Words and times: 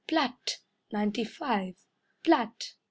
Plat! 0.07 0.57
"Ninety 0.91 1.23
five." 1.23 1.75
Plat! 2.23 2.73